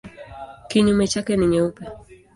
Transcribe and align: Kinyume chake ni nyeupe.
Kinyume 0.69 1.07
chake 1.07 1.37
ni 1.37 1.45
nyeupe. 1.47 1.83